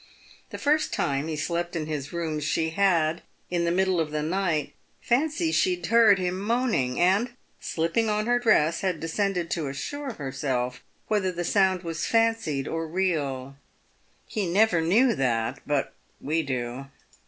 [0.49, 4.23] The first time he slept in his rooms she had, in the middle of the
[4.23, 9.67] night, fancied she heard him moan ing, and, slipping on her dress, had descended to
[9.67, 13.57] assure herself whe ther the sound was fancied or real.
[14.25, 16.87] He never knew that— but we do.